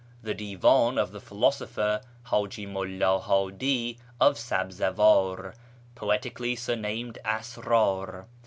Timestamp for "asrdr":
7.23-8.25